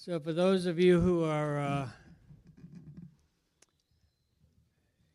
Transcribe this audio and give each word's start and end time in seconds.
So, 0.00 0.20
for 0.20 0.32
those 0.32 0.66
of 0.66 0.78
you 0.78 1.00
who 1.00 1.24
are 1.24 1.58
uh, 1.58 1.88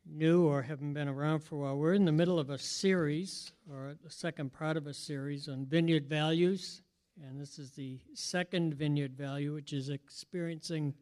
new 0.05 0.45
or 0.45 0.61
haven't 0.61 0.91
been 0.93 1.07
around 1.07 1.39
for 1.39 1.55
a 1.55 1.59
while, 1.59 1.77
we're 1.77 1.93
in 1.93 2.03
the 2.03 2.11
middle 2.11 2.37
of 2.37 2.49
a 2.49 2.57
series, 2.57 3.53
or 3.71 3.95
the 4.03 4.09
second 4.09 4.51
part 4.51 4.75
of 4.75 4.85
a 4.85 4.93
series 4.93 5.47
on 5.47 5.65
vineyard 5.65 6.09
values. 6.09 6.81
And 7.23 7.39
this 7.39 7.59
is 7.59 7.71
the 7.71 8.01
second 8.13 8.73
vineyard 8.73 9.15
value, 9.15 9.53
which 9.53 9.71
is 9.71 9.87
experiencing, 9.87 10.95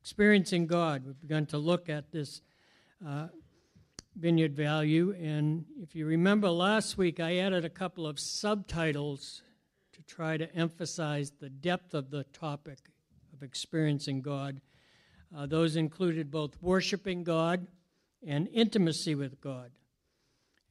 experiencing 0.00 0.66
God. 0.66 1.04
We've 1.04 1.20
begun 1.20 1.44
to 1.46 1.58
look 1.58 1.90
at 1.90 2.10
this 2.10 2.40
uh, 3.06 3.28
vineyard 4.18 4.56
value. 4.56 5.14
And 5.20 5.66
if 5.82 5.94
you 5.94 6.06
remember 6.06 6.48
last 6.48 6.96
week, 6.96 7.20
I 7.20 7.36
added 7.36 7.66
a 7.66 7.70
couple 7.70 8.06
of 8.06 8.18
subtitles 8.18 9.42
to 9.92 10.02
try 10.04 10.38
to 10.38 10.50
emphasize 10.56 11.32
the 11.32 11.50
depth 11.50 11.92
of 11.92 12.10
the 12.10 12.24
topic 12.32 12.78
of 13.36 13.42
experiencing 13.42 14.22
God. 14.22 14.60
Uh, 15.36 15.46
those 15.46 15.76
included 15.76 16.30
both 16.30 16.60
worshiping 16.62 17.24
God 17.24 17.66
and 18.26 18.48
intimacy 18.52 19.14
with 19.14 19.40
God. 19.40 19.70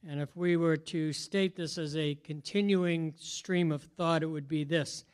And 0.08 0.20
if 0.20 0.36
we 0.36 0.56
were 0.56 0.76
to 0.76 1.12
state 1.12 1.56
this 1.56 1.78
as 1.78 1.96
a 1.96 2.16
continuing 2.16 3.14
stream 3.18 3.72
of 3.72 3.82
thought, 3.82 4.22
it 4.22 4.26
would 4.26 4.48
be 4.48 4.64
this 4.64 5.04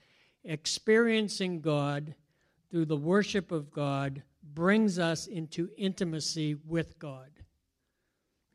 experiencing 0.44 1.60
God 1.60 2.14
through 2.70 2.86
the 2.86 2.96
worship 2.96 3.52
of 3.52 3.70
God 3.70 4.22
brings 4.54 4.98
us 4.98 5.26
into 5.26 5.68
intimacy 5.76 6.56
with 6.66 6.98
God. 6.98 7.30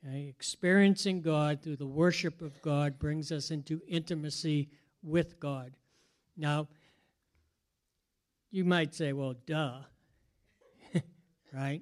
Okay? 0.06 0.28
Experiencing 0.28 1.22
God 1.22 1.62
through 1.62 1.78
the 1.78 1.88
worship 1.88 2.42
of 2.42 2.62
God 2.62 3.00
brings 3.00 3.32
us 3.32 3.52
into 3.52 3.82
intimacy 3.88 4.70
with 5.02 5.40
God. 5.40 5.74
Now, 6.36 6.68
you 8.58 8.66
might 8.66 8.96
say, 8.96 9.14
well, 9.14 9.36
duh, 9.46 9.82
right? 11.54 11.80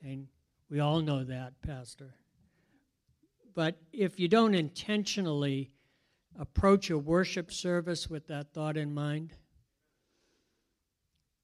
And 0.00 0.28
we 0.70 0.78
all 0.78 1.00
know 1.00 1.24
that, 1.24 1.60
Pastor. 1.62 2.14
But 3.56 3.76
if 3.92 4.20
you 4.20 4.28
don't 4.28 4.54
intentionally 4.54 5.72
approach 6.38 6.90
a 6.90 6.96
worship 6.96 7.50
service 7.50 8.08
with 8.08 8.28
that 8.28 8.52
thought 8.54 8.76
in 8.76 8.94
mind, 8.94 9.32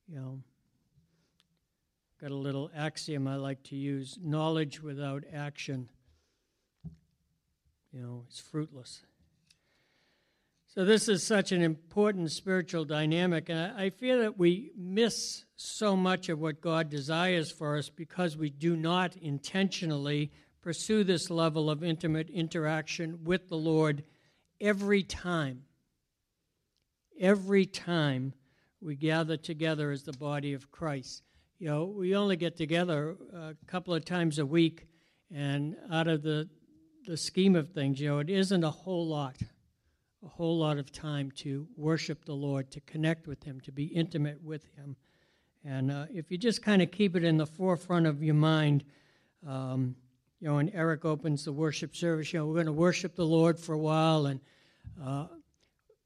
you 0.06 0.14
know, 0.14 0.38
got 2.20 2.30
a 2.30 2.36
little 2.36 2.70
axiom 2.72 3.26
I 3.26 3.34
like 3.34 3.64
to 3.64 3.76
use 3.76 4.16
knowledge 4.22 4.80
without 4.80 5.24
action, 5.34 5.88
you 7.90 8.00
know, 8.00 8.26
is 8.30 8.38
fruitless. 8.38 9.02
So, 10.74 10.86
this 10.86 11.06
is 11.06 11.22
such 11.22 11.52
an 11.52 11.60
important 11.60 12.30
spiritual 12.30 12.86
dynamic, 12.86 13.50
and 13.50 13.78
I 13.78 13.90
feel 13.90 14.20
that 14.20 14.38
we 14.38 14.70
miss 14.74 15.44
so 15.54 15.94
much 15.94 16.30
of 16.30 16.40
what 16.40 16.62
God 16.62 16.88
desires 16.88 17.50
for 17.50 17.76
us 17.76 17.90
because 17.90 18.38
we 18.38 18.48
do 18.48 18.74
not 18.74 19.14
intentionally 19.16 20.32
pursue 20.62 21.04
this 21.04 21.28
level 21.28 21.68
of 21.68 21.84
intimate 21.84 22.30
interaction 22.30 23.22
with 23.22 23.50
the 23.50 23.56
Lord 23.56 24.02
every 24.62 25.02
time. 25.02 25.64
Every 27.20 27.66
time 27.66 28.32
we 28.80 28.96
gather 28.96 29.36
together 29.36 29.90
as 29.90 30.04
the 30.04 30.14
body 30.14 30.54
of 30.54 30.70
Christ. 30.70 31.22
You 31.58 31.68
know, 31.68 31.84
we 31.84 32.16
only 32.16 32.36
get 32.36 32.56
together 32.56 33.18
a 33.34 33.54
couple 33.66 33.92
of 33.92 34.06
times 34.06 34.38
a 34.38 34.46
week, 34.46 34.86
and 35.30 35.76
out 35.90 36.08
of 36.08 36.22
the, 36.22 36.48
the 37.06 37.18
scheme 37.18 37.56
of 37.56 37.72
things, 37.74 38.00
you 38.00 38.08
know, 38.08 38.20
it 38.20 38.30
isn't 38.30 38.64
a 38.64 38.70
whole 38.70 39.06
lot 39.06 39.36
a 40.24 40.28
whole 40.28 40.58
lot 40.58 40.78
of 40.78 40.92
time 40.92 41.30
to 41.32 41.66
worship 41.76 42.24
the 42.24 42.34
Lord, 42.34 42.70
to 42.70 42.80
connect 42.82 43.26
with 43.26 43.42
Him, 43.42 43.60
to 43.62 43.72
be 43.72 43.84
intimate 43.84 44.42
with 44.42 44.64
Him. 44.76 44.96
And 45.64 45.90
uh, 45.90 46.06
if 46.12 46.30
you 46.30 46.38
just 46.38 46.62
kind 46.62 46.82
of 46.82 46.90
keep 46.90 47.16
it 47.16 47.24
in 47.24 47.36
the 47.36 47.46
forefront 47.46 48.06
of 48.06 48.22
your 48.22 48.34
mind, 48.34 48.84
um, 49.46 49.96
you 50.40 50.48
know, 50.48 50.56
when 50.56 50.70
Eric 50.70 51.04
opens 51.04 51.44
the 51.44 51.52
worship 51.52 51.94
service, 51.94 52.32
you 52.32 52.40
know, 52.40 52.46
we're 52.46 52.54
going 52.54 52.66
to 52.66 52.72
worship 52.72 53.14
the 53.14 53.26
Lord 53.26 53.58
for 53.58 53.74
a 53.74 53.78
while. 53.78 54.26
And 54.26 54.40
uh, 55.02 55.26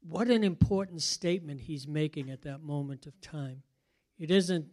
what 0.07 0.27
an 0.27 0.43
important 0.43 1.01
statement 1.01 1.59
he's 1.59 1.87
making 1.87 2.29
at 2.29 2.43
that 2.43 2.61
moment 2.61 3.07
of 3.07 3.19
time. 3.19 3.63
It 4.19 4.31
isn't 4.31 4.65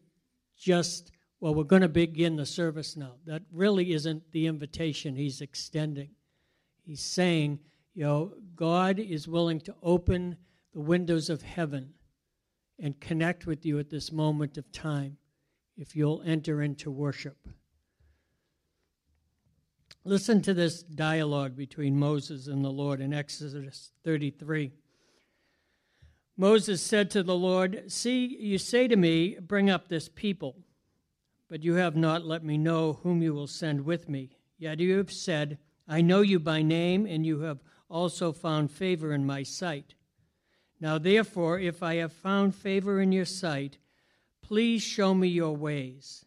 just, 0.56 1.12
well, 1.40 1.54
we're 1.54 1.64
going 1.64 1.82
to 1.82 1.88
begin 1.88 2.36
the 2.36 2.46
service 2.46 2.96
now. 2.96 3.14
That 3.24 3.42
really 3.52 3.92
isn't 3.92 4.22
the 4.32 4.46
invitation 4.46 5.16
he's 5.16 5.40
extending. 5.40 6.10
He's 6.84 7.02
saying, 7.02 7.58
you 7.94 8.04
know, 8.04 8.32
God 8.56 8.98
is 8.98 9.28
willing 9.28 9.60
to 9.62 9.74
open 9.82 10.36
the 10.72 10.80
windows 10.80 11.30
of 11.30 11.42
heaven 11.42 11.94
and 12.78 13.00
connect 13.00 13.46
with 13.46 13.64
you 13.64 13.78
at 13.78 13.90
this 13.90 14.10
moment 14.10 14.58
of 14.58 14.70
time 14.72 15.16
if 15.76 15.94
you'll 15.94 16.22
enter 16.26 16.60
into 16.60 16.90
worship. 16.90 17.36
Listen 20.04 20.42
to 20.42 20.52
this 20.52 20.82
dialogue 20.82 21.56
between 21.56 21.98
Moses 21.98 22.46
and 22.46 22.64
the 22.64 22.70
Lord 22.70 23.00
in 23.00 23.14
Exodus 23.14 23.92
33. 24.04 24.72
Moses 26.36 26.82
said 26.82 27.10
to 27.12 27.22
the 27.22 27.34
Lord, 27.34 27.84
See, 27.90 28.26
you 28.26 28.58
say 28.58 28.88
to 28.88 28.96
me, 28.96 29.38
Bring 29.40 29.70
up 29.70 29.88
this 29.88 30.08
people, 30.08 30.56
but 31.48 31.62
you 31.62 31.74
have 31.74 31.96
not 31.96 32.24
let 32.24 32.44
me 32.44 32.58
know 32.58 32.94
whom 33.02 33.22
you 33.22 33.32
will 33.32 33.46
send 33.46 33.86
with 33.86 34.08
me. 34.08 34.30
Yet 34.58 34.80
you 34.80 34.98
have 34.98 35.12
said, 35.12 35.58
I 35.88 36.00
know 36.00 36.20
you 36.22 36.40
by 36.40 36.62
name, 36.62 37.06
and 37.06 37.24
you 37.24 37.40
have 37.40 37.60
also 37.88 38.32
found 38.32 38.70
favor 38.70 39.12
in 39.12 39.26
my 39.26 39.42
sight. 39.42 39.94
Now, 40.80 40.98
therefore, 40.98 41.58
if 41.58 41.82
I 41.82 41.96
have 41.96 42.12
found 42.12 42.54
favor 42.54 43.00
in 43.00 43.12
your 43.12 43.24
sight, 43.24 43.78
please 44.42 44.82
show 44.82 45.14
me 45.14 45.28
your 45.28 45.56
ways, 45.56 46.24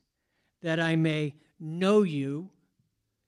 that 0.62 0.79
I 0.79 0.95
may 0.95 1.35
know 1.59 2.03
you 2.03 2.50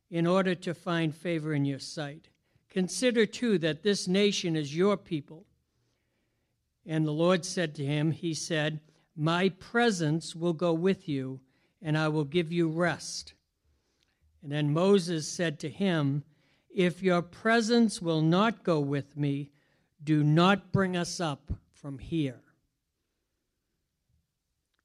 in 0.10 0.26
order 0.26 0.56
to 0.56 0.74
find 0.74 1.14
favor 1.14 1.54
in 1.54 1.66
your 1.66 1.80
sight. 1.80 2.30
Consider, 2.70 3.26
too, 3.26 3.58
that 3.60 3.84
this 3.84 4.08
nation 4.08 4.56
is 4.56 4.76
your 4.76 4.98
people. 4.98 5.46
And 6.86 7.06
the 7.06 7.12
Lord 7.12 7.46
said 7.46 7.76
to 7.76 7.86
him, 7.86 8.12
He 8.12 8.34
said, 8.34 8.80
My 9.16 9.50
presence 9.50 10.36
will 10.36 10.54
go 10.54 10.74
with 10.74 11.08
you, 11.08 11.42
and 11.82 11.98
I 11.98 12.08
will 12.08 12.24
give 12.24 12.52
you 12.52 12.70
rest. 12.70 13.34
And 14.42 14.52
then 14.52 14.74
Moses 14.74 15.28
said 15.28 15.60
to 15.60 15.70
him, 15.70 16.24
if 16.74 17.02
your 17.02 17.22
presence 17.22 18.02
will 18.02 18.22
not 18.22 18.64
go 18.64 18.80
with 18.80 19.18
me, 19.18 19.52
do 20.04 20.24
not 20.24 20.72
bring 20.72 20.96
us 20.96 21.20
up 21.20 21.52
from 21.74 21.98
here. 22.00 22.42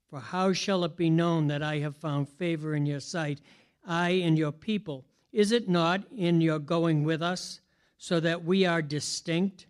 For 0.08 0.20
how 0.20 0.52
shall 0.52 0.84
it 0.84 0.96
be 0.96 1.10
known 1.10 1.48
that 1.48 1.62
I 1.62 1.78
have 1.78 1.96
found 1.96 2.28
favor 2.28 2.74
in 2.74 2.86
your 2.86 3.00
sight, 3.00 3.40
I 3.84 4.10
and 4.10 4.38
your 4.38 4.52
people? 4.52 5.04
Is 5.32 5.52
it 5.52 5.68
not 5.68 6.04
in 6.12 6.40
your 6.40 6.58
going 6.58 7.04
with 7.04 7.22
us, 7.22 7.60
so 7.98 8.20
that 8.20 8.44
we 8.44 8.64
are 8.64 8.82
distinct, 8.82 9.66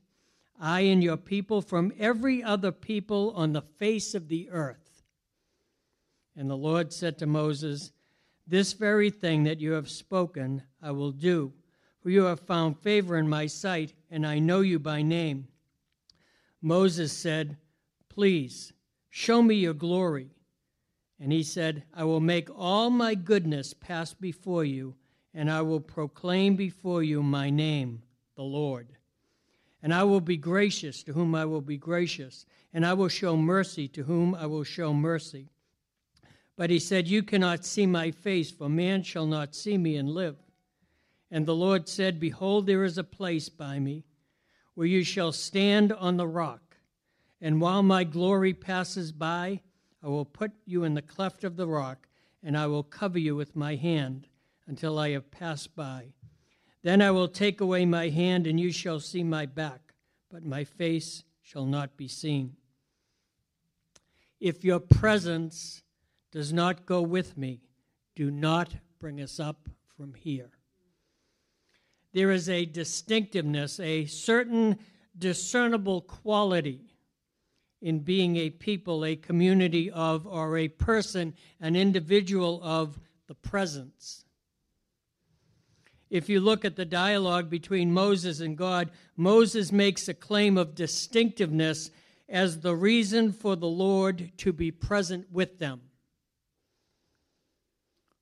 I 0.60 0.80
and 0.82 1.02
your 1.02 1.16
people, 1.16 1.62
from 1.62 1.92
every 1.98 2.42
other 2.42 2.72
people 2.72 3.32
on 3.34 3.52
the 3.52 3.62
face 3.62 4.14
of 4.14 4.28
the 4.28 4.50
earth? 4.50 5.02
And 6.36 6.50
the 6.50 6.56
Lord 6.56 6.92
said 6.92 7.18
to 7.18 7.26
Moses, 7.26 7.92
This 8.46 8.72
very 8.72 9.10
thing 9.10 9.44
that 9.44 9.60
you 9.60 9.72
have 9.72 9.88
spoken 9.88 10.62
I 10.82 10.90
will 10.90 11.12
do 11.12 11.52
for 12.04 12.10
you 12.10 12.24
have 12.24 12.40
found 12.40 12.78
favor 12.78 13.16
in 13.16 13.26
my 13.26 13.46
sight, 13.46 13.94
and 14.10 14.26
I 14.26 14.38
know 14.38 14.60
you 14.60 14.78
by 14.78 15.00
name. 15.00 15.48
Moses 16.60 17.14
said, 17.14 17.56
Please, 18.10 18.74
show 19.08 19.40
me 19.40 19.54
your 19.54 19.72
glory. 19.72 20.28
And 21.18 21.32
he 21.32 21.42
said, 21.42 21.84
I 21.94 22.04
will 22.04 22.20
make 22.20 22.50
all 22.54 22.90
my 22.90 23.14
goodness 23.14 23.72
pass 23.72 24.12
before 24.12 24.66
you, 24.66 24.96
and 25.32 25.50
I 25.50 25.62
will 25.62 25.80
proclaim 25.80 26.56
before 26.56 27.02
you 27.02 27.22
my 27.22 27.48
name, 27.48 28.02
the 28.36 28.42
Lord. 28.42 28.88
And 29.82 29.94
I 29.94 30.04
will 30.04 30.20
be 30.20 30.36
gracious 30.36 31.02
to 31.04 31.14
whom 31.14 31.34
I 31.34 31.46
will 31.46 31.62
be 31.62 31.78
gracious, 31.78 32.44
and 32.74 32.84
I 32.84 32.92
will 32.92 33.08
show 33.08 33.34
mercy 33.34 33.88
to 33.88 34.02
whom 34.02 34.34
I 34.34 34.44
will 34.44 34.64
show 34.64 34.92
mercy. 34.92 35.48
But 36.54 36.68
he 36.68 36.80
said, 36.80 37.08
You 37.08 37.22
cannot 37.22 37.64
see 37.64 37.86
my 37.86 38.10
face, 38.10 38.50
for 38.50 38.68
man 38.68 39.02
shall 39.02 39.26
not 39.26 39.54
see 39.54 39.78
me 39.78 39.96
and 39.96 40.10
live. 40.10 40.36
And 41.34 41.46
the 41.46 41.54
Lord 41.56 41.88
said, 41.88 42.20
Behold, 42.20 42.64
there 42.64 42.84
is 42.84 42.96
a 42.96 43.02
place 43.02 43.48
by 43.48 43.80
me 43.80 44.04
where 44.74 44.86
you 44.86 45.02
shall 45.02 45.32
stand 45.32 45.92
on 45.92 46.16
the 46.16 46.28
rock. 46.28 46.76
And 47.40 47.60
while 47.60 47.82
my 47.82 48.04
glory 48.04 48.54
passes 48.54 49.10
by, 49.10 49.60
I 50.00 50.06
will 50.06 50.26
put 50.26 50.52
you 50.64 50.84
in 50.84 50.94
the 50.94 51.02
cleft 51.02 51.42
of 51.42 51.56
the 51.56 51.66
rock, 51.66 52.06
and 52.44 52.56
I 52.56 52.68
will 52.68 52.84
cover 52.84 53.18
you 53.18 53.34
with 53.34 53.56
my 53.56 53.74
hand 53.74 54.28
until 54.68 54.96
I 54.96 55.10
have 55.10 55.32
passed 55.32 55.74
by. 55.74 56.12
Then 56.84 57.02
I 57.02 57.10
will 57.10 57.26
take 57.26 57.60
away 57.60 57.84
my 57.84 58.10
hand, 58.10 58.46
and 58.46 58.60
you 58.60 58.70
shall 58.70 59.00
see 59.00 59.24
my 59.24 59.44
back, 59.44 59.92
but 60.30 60.44
my 60.44 60.62
face 60.62 61.24
shall 61.42 61.66
not 61.66 61.96
be 61.96 62.06
seen. 62.06 62.54
If 64.38 64.62
your 64.62 64.78
presence 64.78 65.82
does 66.30 66.52
not 66.52 66.86
go 66.86 67.02
with 67.02 67.36
me, 67.36 67.62
do 68.14 68.30
not 68.30 68.76
bring 69.00 69.20
us 69.20 69.40
up 69.40 69.68
from 69.96 70.14
here 70.14 70.53
there 72.14 72.30
is 72.30 72.48
a 72.48 72.64
distinctiveness, 72.64 73.78
a 73.80 74.06
certain 74.06 74.78
discernible 75.18 76.00
quality 76.00 76.80
in 77.82 77.98
being 77.98 78.36
a 78.36 78.50
people, 78.50 79.04
a 79.04 79.16
community 79.16 79.90
of, 79.90 80.26
or 80.26 80.56
a 80.56 80.68
person, 80.68 81.34
an 81.60 81.76
individual 81.76 82.60
of 82.62 82.98
the 83.26 83.34
presence. 83.34 84.24
If 86.08 86.28
you 86.28 86.40
look 86.40 86.64
at 86.64 86.76
the 86.76 86.84
dialogue 86.84 87.50
between 87.50 87.92
Moses 87.92 88.38
and 88.38 88.56
God, 88.56 88.90
Moses 89.16 89.72
makes 89.72 90.06
a 90.08 90.14
claim 90.14 90.56
of 90.56 90.76
distinctiveness 90.76 91.90
as 92.28 92.60
the 92.60 92.76
reason 92.76 93.32
for 93.32 93.56
the 93.56 93.66
Lord 93.66 94.30
to 94.38 94.52
be 94.52 94.70
present 94.70 95.26
with 95.32 95.58
them. 95.58 95.80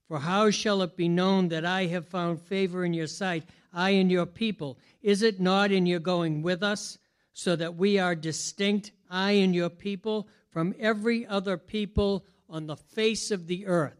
For 0.08 0.20
how 0.20 0.50
shall 0.50 0.82
it 0.82 0.96
be 0.96 1.08
known 1.08 1.48
that 1.48 1.64
I 1.64 1.86
have 1.86 2.08
found 2.08 2.40
favor 2.40 2.84
in 2.84 2.94
your 2.94 3.06
sight, 3.06 3.44
I 3.72 3.90
and 3.90 4.10
your 4.10 4.26
people? 4.26 4.78
Is 5.00 5.22
it 5.22 5.40
not 5.40 5.72
in 5.72 5.86
your 5.86 6.00
going 6.00 6.42
with 6.42 6.62
us, 6.62 6.98
so 7.32 7.56
that 7.56 7.76
we 7.76 7.98
are 7.98 8.14
distinct, 8.14 8.92
I 9.08 9.32
and 9.32 9.54
your 9.54 9.70
people, 9.70 10.28
from 10.50 10.74
every 10.78 11.26
other 11.26 11.56
people 11.56 12.26
on 12.48 12.66
the 12.66 12.76
face 12.76 13.30
of 13.30 13.46
the 13.46 13.66
earth? 13.66 13.96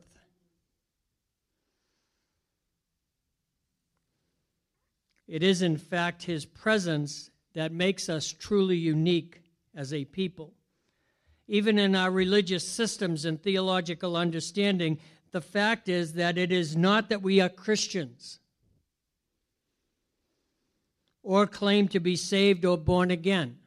It 5.27 5.43
is, 5.43 5.63
in 5.63 5.79
fact, 5.79 6.25
his 6.25 6.45
presence 6.45 7.31
that 7.55 7.73
makes 7.73 8.11
us 8.11 8.31
truly 8.31 8.77
unique 8.77 9.41
as 9.75 9.95
a 9.95 10.05
people. 10.05 10.53
Even 11.49 11.79
in 11.79 11.97
our 11.97 12.11
religious 12.11 12.69
systems 12.69 13.25
and 13.25 13.43
theological 13.43 14.17
understanding, 14.17 14.99
the 15.31 15.41
fact 15.41 15.89
is 15.89 16.13
that 16.15 16.37
it 16.37 16.53
is 16.53 16.77
not 16.77 17.09
that 17.09 17.23
we 17.23 17.41
are 17.41 17.49
Christians 17.49 18.41
or 21.23 21.47
claim 21.47 21.89
to 21.89 22.01
be 22.01 22.17
saved 22.17 22.65
or 22.65 22.77
born 22.77 23.11
again. 23.11 23.59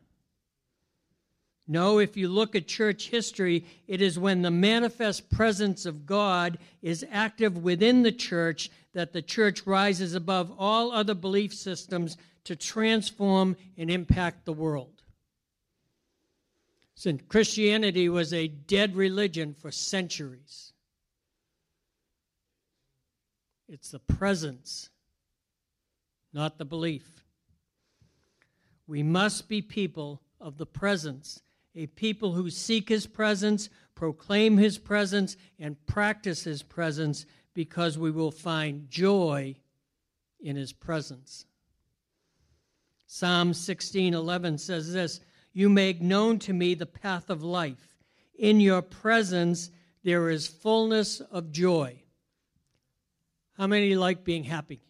No, 1.68 1.98
if 1.98 2.16
you 2.16 2.30
look 2.30 2.56
at 2.56 2.68
church 2.68 3.10
history, 3.10 3.66
it 3.88 4.02
is 4.02 4.20
when 4.20 4.44
the 4.44 4.52
manifest 4.52 5.32
presence 5.32 5.86
of 5.86 6.06
God 6.06 6.60
is 6.82 7.06
active 7.12 7.58
within 7.58 8.04
the 8.04 8.12
church 8.12 8.70
that 8.94 9.14
the 9.14 9.22
church 9.22 9.66
rises 9.66 10.14
above 10.14 10.54
all 10.60 10.92
other 10.92 11.16
belief 11.16 11.54
systems 11.54 12.18
to 12.44 12.56
transform 12.56 13.58
and 13.78 13.90
impact 13.90 14.46
the 14.46 14.54
world. 14.54 15.02
Since 16.94 17.24
Christianity 17.28 18.10
was 18.10 18.32
a 18.32 18.48
dead 18.48 18.96
religion 18.96 19.54
for 19.54 19.72
centuries. 19.72 20.72
It's 23.68 23.90
the 23.90 24.00
presence, 24.00 24.90
not 26.32 26.60
the 26.60 26.66
belief. 26.66 27.15
We 28.88 29.04
must 29.04 29.50
be 29.50 29.62
people 29.62 30.22
of 30.40 30.58
the 30.58 30.66
presence, 30.66 31.42
a 31.76 31.88
people 31.88 32.34
who 32.34 32.50
seek 32.50 32.90
his 32.90 33.08
presence, 33.08 33.70
proclaim 33.96 34.58
his 34.58 34.78
presence, 34.78 35.38
and 35.60 35.84
practice 35.88 36.44
his 36.44 36.62
presence 36.62 37.26
because 37.54 37.98
we 37.98 38.12
will 38.12 38.32
find 38.32 38.90
joy 38.90 39.56
in 40.40 40.56
his 40.56 40.74
presence. 40.74 41.46
Psalm 43.08 43.54
16:11 43.54 44.58
says 44.58 44.94
this, 44.94 45.20
"You 45.54 45.70
make 45.70 46.02
known 46.02 46.38
to 46.40 46.54
me 46.54 46.74
the 46.74 46.86
path 46.86 47.30
of 47.30 47.44
life. 47.44 47.96
In 48.38 48.60
your 48.60 48.82
presence 48.82 49.72
there 50.04 50.30
is 50.30 50.48
fullness 50.48 51.22
of 51.22 51.52
joy." 51.52 52.04
How 53.54 53.68
many 53.68 53.96
like 53.96 54.26
being 54.26 54.44
happy? 54.44 54.82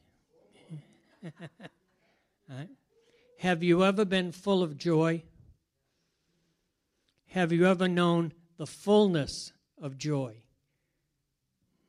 right. 2.50 2.70
Have 3.40 3.64
you 3.64 3.84
ever 3.84 4.06
been 4.06 4.32
full 4.32 4.64
of 4.64 4.78
joy? 4.78 5.24
Have 7.28 7.52
you 7.52 7.66
ever 7.68 7.88
known 7.88 8.34
the 8.58 8.66
fullness 8.66 9.52
of 9.82 9.98
joy? 9.98 10.38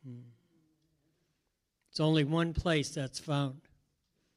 Hmm. 0.04 0.31
It's 1.90 2.00
only 2.00 2.25
one 2.25 2.52
place 2.52 2.90
that's 2.90 3.19
found. 3.19 3.60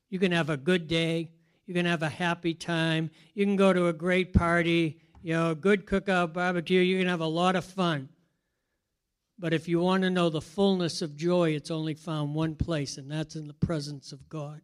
You 0.09 0.19
can 0.19 0.31
have 0.31 0.49
a 0.49 0.57
good 0.57 0.87
day, 0.87 1.31
you 1.65 1.73
can 1.73 1.85
have 1.85 2.03
a 2.03 2.09
happy 2.09 2.53
time, 2.53 3.09
you 3.33 3.45
can 3.45 3.55
go 3.55 3.73
to 3.73 3.87
a 3.87 3.93
great 3.93 4.33
party, 4.33 4.99
you 5.21 5.33
know, 5.33 5.51
a 5.51 5.55
good 5.55 5.85
cookout 5.85 6.33
barbecue, 6.33 6.79
you 6.79 6.99
can 6.99 7.07
have 7.07 7.21
a 7.21 7.25
lot 7.25 7.55
of 7.55 7.65
fun. 7.65 8.09
But 9.37 9.53
if 9.53 9.67
you 9.67 9.79
want 9.79 10.03
to 10.03 10.09
know 10.09 10.29
the 10.29 10.41
fullness 10.41 11.01
of 11.01 11.15
joy, 11.15 11.51
it's 11.51 11.71
only 11.71 11.93
found 11.93 12.35
one 12.35 12.55
place, 12.55 12.97
and 12.97 13.09
that's 13.09 13.35
in 13.35 13.47
the 13.47 13.53
presence 13.53 14.11
of 14.11 14.27
God. 14.29 14.61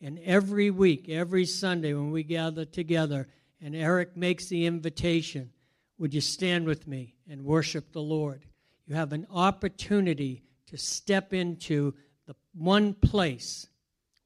And 0.00 0.18
every 0.20 0.70
week, 0.70 1.08
every 1.08 1.44
Sunday, 1.44 1.92
when 1.92 2.10
we 2.10 2.22
gather 2.22 2.64
together, 2.64 3.28
and 3.60 3.76
Eric 3.76 4.16
makes 4.16 4.46
the 4.46 4.66
invitation, 4.66 5.50
would 5.98 6.14
you 6.14 6.22
stand 6.22 6.66
with 6.66 6.86
me 6.86 7.14
and 7.28 7.44
worship 7.44 7.92
the 7.92 8.00
Lord? 8.00 8.46
You 8.86 8.94
have 8.94 9.12
an 9.12 9.26
opportunity 9.30 10.42
to 10.68 10.78
step 10.78 11.34
into 11.34 11.94
the 12.26 12.34
one 12.54 12.94
place 12.94 13.68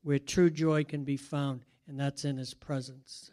where 0.03 0.19
true 0.19 0.51
joy 0.51 0.85
can 0.85 1.03
be 1.05 1.17
found, 1.17 1.65
and 1.89 1.99
that's 1.99 2.25
in 2.25 2.37
His 2.37 2.55
presence. 2.55 3.33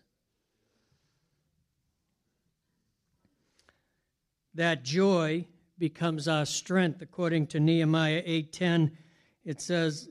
That 4.56 4.84
joy 4.84 5.46
becomes 5.78 6.28
our 6.28 6.46
strength 6.46 7.02
according 7.02 7.48
to 7.48 7.60
Nehemiah 7.60 8.22
8:10 8.24 8.92
it 9.44 9.60
says 9.60 10.10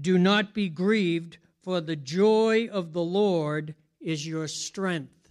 do 0.00 0.16
not 0.16 0.54
be 0.54 0.70
grieved 0.70 1.36
for 1.62 1.80
the 1.80 1.96
joy 1.96 2.68
of 2.70 2.92
the 2.92 3.02
Lord 3.02 3.74
is 4.00 4.26
your 4.26 4.48
strength. 4.48 5.30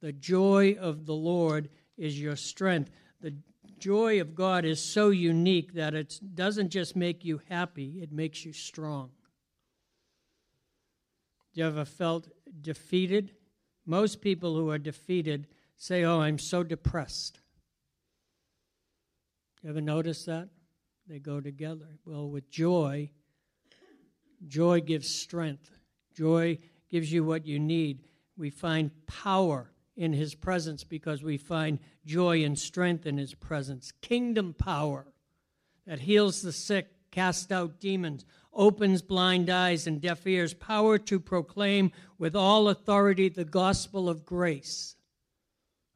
The 0.00 0.12
joy 0.12 0.76
of 0.78 1.06
the 1.06 1.14
Lord 1.14 1.68
is 1.96 2.20
your 2.20 2.36
strength. 2.36 2.90
The 3.20 3.34
joy 3.78 4.20
of 4.20 4.34
God 4.34 4.64
is 4.64 4.80
so 4.80 5.10
unique 5.10 5.74
that 5.74 5.94
it 5.94 6.20
doesn't 6.34 6.70
just 6.70 6.94
make 6.94 7.24
you 7.24 7.40
happy 7.48 7.98
it 8.00 8.12
makes 8.12 8.44
you 8.44 8.52
strong. 8.52 9.10
You 11.52 11.66
ever 11.66 11.84
felt 11.84 12.28
defeated? 12.60 13.32
Most 13.86 14.20
people 14.20 14.54
who 14.54 14.70
are 14.70 14.78
defeated 14.78 15.46
say 15.76 16.04
oh 16.04 16.20
i'm 16.20 16.38
so 16.38 16.62
depressed. 16.62 17.40
You 19.62 19.70
ever 19.70 19.80
notice 19.80 20.24
that? 20.26 20.48
They 21.06 21.18
go 21.18 21.40
together. 21.40 21.98
Well, 22.04 22.28
with 22.28 22.50
joy, 22.50 23.10
joy 24.46 24.80
gives 24.80 25.08
strength. 25.08 25.70
Joy 26.14 26.58
gives 26.90 27.12
you 27.12 27.24
what 27.24 27.46
you 27.46 27.58
need. 27.58 28.04
We 28.36 28.50
find 28.50 28.90
power 29.06 29.70
in 29.96 30.12
His 30.12 30.34
presence 30.34 30.84
because 30.84 31.22
we 31.22 31.36
find 31.36 31.78
joy 32.04 32.44
and 32.44 32.58
strength 32.58 33.06
in 33.06 33.18
His 33.18 33.34
presence. 33.34 33.92
Kingdom 34.00 34.54
power 34.54 35.06
that 35.86 36.00
heals 36.00 36.42
the 36.42 36.52
sick, 36.52 36.88
casts 37.10 37.52
out 37.52 37.78
demons, 37.80 38.24
opens 38.52 39.02
blind 39.02 39.50
eyes 39.50 39.86
and 39.86 40.00
deaf 40.00 40.26
ears, 40.26 40.54
power 40.54 40.98
to 40.98 41.20
proclaim 41.20 41.92
with 42.18 42.34
all 42.34 42.68
authority 42.68 43.28
the 43.28 43.44
gospel 43.44 44.08
of 44.08 44.24
grace, 44.24 44.96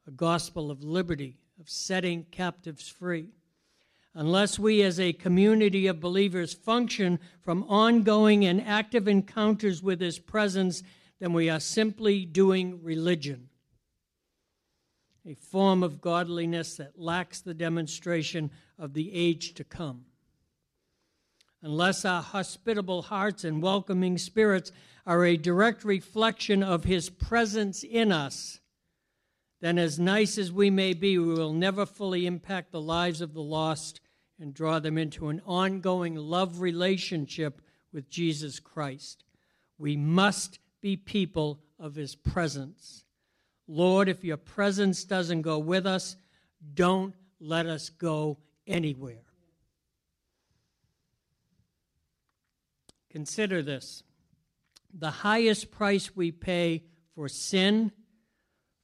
a 0.07 0.11
gospel 0.11 0.71
of 0.71 0.83
liberty, 0.83 1.37
of 1.59 1.69
setting 1.69 2.25
captives 2.31 2.87
free 2.87 3.29
unless 4.13 4.57
we 4.57 4.81
as 4.81 4.99
a 4.99 5.13
community 5.13 5.87
of 5.87 5.99
believers 5.99 6.53
function 6.53 7.19
from 7.41 7.63
ongoing 7.63 8.45
and 8.45 8.61
active 8.61 9.07
encounters 9.07 9.83
with 9.83 10.01
His 10.01 10.19
presence, 10.19 10.83
then 11.19 11.33
we 11.33 11.49
are 11.49 11.59
simply 11.59 12.25
doing 12.25 12.81
religion, 12.83 13.49
a 15.25 15.35
form 15.35 15.83
of 15.83 16.01
godliness 16.01 16.77
that 16.77 16.99
lacks 16.99 17.41
the 17.41 17.53
demonstration 17.53 18.49
of 18.77 18.93
the 18.93 19.13
age 19.13 19.53
to 19.55 19.63
come. 19.63 20.05
Unless 21.61 22.05
our 22.05 22.21
hospitable 22.21 23.01
hearts 23.01 23.43
and 23.43 23.61
welcoming 23.61 24.17
spirits 24.17 24.71
are 25.05 25.25
a 25.25 25.35
direct 25.35 25.83
reflection 25.83 26.63
of 26.63 26.85
His 26.85 27.09
presence 27.09 27.83
in 27.83 28.11
us, 28.11 28.58
then, 29.61 29.77
as 29.77 29.99
nice 29.99 30.37
as 30.37 30.51
we 30.51 30.69
may 30.69 30.93
be, 30.93 31.17
we 31.17 31.33
will 31.33 31.51
never 31.51 31.85
fully 31.85 32.25
impact 32.25 32.71
the 32.71 32.79
lives 32.79 33.19
of 33.19 33.33
the 33.33 33.41
lost 33.41 33.99
and 34.39 34.53
draw 34.53 34.79
them 34.79 34.97
into 34.97 35.27
an 35.27 35.41
ongoing 35.45 36.15
love 36.15 36.61
relationship 36.61 37.61
with 37.91 38.09
Jesus 38.09 38.59
Christ. 38.59 39.25
We 39.77 39.97
must 39.97 40.59
be 40.81 40.95
people 40.95 41.59
of 41.77 41.95
His 41.95 42.15
presence. 42.15 43.03
Lord, 43.67 44.07
if 44.07 44.23
your 44.23 44.37
presence 44.37 45.03
doesn't 45.03 45.41
go 45.41 45.59
with 45.59 45.85
us, 45.85 46.15
don't 46.73 47.13
let 47.41 47.65
us 47.65 47.89
go 47.89 48.37
anywhere. 48.65 49.23
Consider 53.09 53.61
this 53.61 54.03
the 54.93 55.11
highest 55.11 55.69
price 55.69 56.15
we 56.15 56.31
pay 56.31 56.83
for 57.13 57.27
sin 57.27 57.91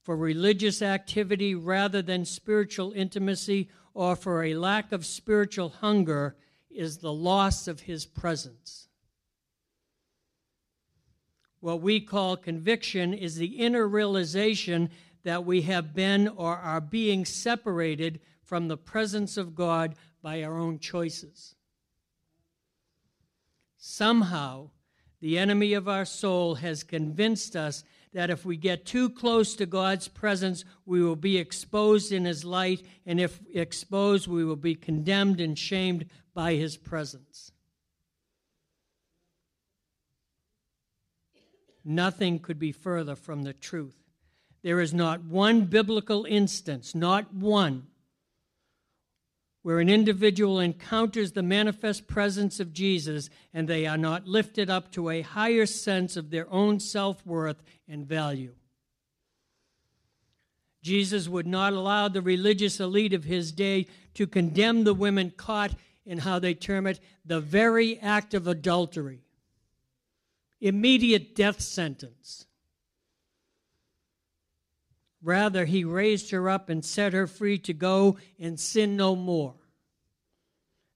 for 0.06 0.16
religious 0.16 0.84
activity 0.84 1.56
rather 1.56 2.00
than 2.00 2.24
spiritual 2.24 2.92
intimacy 2.92 3.68
or 3.96 4.16
for 4.16 4.44
a 4.44 4.54
lack 4.54 4.92
of 4.92 5.04
spiritual 5.04 5.70
hunger 5.70 6.36
is 6.70 7.00
the 7.00 7.12
loss 7.12 7.68
of 7.68 7.82
his 7.82 8.06
presence. 8.06 8.88
What 11.60 11.82
we 11.82 12.00
call 12.02 12.38
conviction 12.38 13.16
is 13.16 13.38
the 13.38 13.58
inner 13.58 13.88
realization 13.88 14.92
that 15.24 15.44
we 15.44 15.64
have 15.64 15.96
been 15.96 16.28
or 16.28 16.56
are 16.56 16.82
being 16.82 17.26
separated 17.26 18.20
from 18.44 18.68
the 18.68 18.78
presence 18.78 19.38
of 19.38 19.56
God 19.56 19.96
by 20.22 20.44
our 20.44 20.60
own 20.60 20.78
choices. 20.78 21.56
Somehow, 23.76 24.70
the 25.20 25.40
enemy 25.40 25.74
of 25.74 25.88
our 25.88 26.06
soul 26.06 26.56
has 26.56 26.84
convinced 26.84 27.56
us 27.56 27.84
that 28.16 28.30
if 28.30 28.46
we 28.46 28.56
get 28.56 28.86
too 28.86 29.10
close 29.10 29.58
to 29.58 29.66
God's 29.66 30.08
presence, 30.08 30.64
we 30.86 31.04
will 31.04 31.18
be 31.18 31.38
exposed 31.38 32.14
in 32.14 32.24
His 32.24 32.46
light, 32.46 32.82
and 33.06 33.20
if 33.20 33.42
exposed, 33.54 34.26
we 34.26 34.46
will 34.46 34.56
be 34.56 34.74
condemned 34.74 35.42
and 35.42 35.60
shamed 35.60 36.06
by 36.34 36.54
His 36.54 36.78
presence. 36.78 37.52
Nothing 41.84 42.40
could 42.40 42.58
be 42.58 42.72
further 42.72 43.18
from 43.18 43.44
the 43.44 43.52
truth. 43.52 43.98
There 44.64 44.80
is 44.80 44.94
not 44.94 45.26
one 45.26 45.66
biblical 45.66 46.24
instance, 46.24 46.96
not 46.96 47.34
one, 47.34 47.88
where 49.66 49.80
an 49.80 49.90
individual 49.90 50.60
encounters 50.60 51.32
the 51.32 51.42
manifest 51.42 52.06
presence 52.06 52.60
of 52.60 52.72
Jesus 52.72 53.32
and 53.52 53.68
they 53.68 53.88
are 53.88 53.98
not 53.98 54.28
lifted 54.28 54.70
up 54.70 54.92
to 54.92 55.10
a 55.10 55.24
higher 55.24 55.66
sense 55.66 56.16
of 56.16 56.30
their 56.30 56.48
own 56.54 56.80
self 56.80 57.26
worth 57.26 57.64
and 57.90 58.06
value. 58.06 58.54
Jesus 60.84 61.28
would 61.28 61.48
not 61.48 61.74
allow 61.74 62.08
the 62.08 62.22
religious 62.22 62.80
elite 62.80 63.12
of 63.12 63.24
his 63.24 63.52
day 63.52 63.88
to 64.14 64.28
condemn 64.28 64.84
the 64.84 64.94
women 64.94 65.34
caught 65.36 65.74
in 66.06 66.20
how 66.20 66.38
they 66.38 66.54
term 66.54 66.86
it 66.86 67.00
the 67.26 67.42
very 67.42 67.98
act 68.02 68.36
of 68.36 68.46
adultery. 68.46 69.24
Immediate 70.62 71.36
death 71.36 71.60
sentence. 71.60 72.46
Rather, 75.26 75.66
he 75.66 75.84
raised 75.84 76.30
her 76.30 76.48
up 76.48 76.70
and 76.70 76.86
set 76.86 77.12
her 77.12 77.26
free 77.26 77.58
to 77.58 77.74
go 77.74 78.16
and 78.40 78.60
sin 78.60 78.96
no 78.96 79.16
more. 79.16 79.56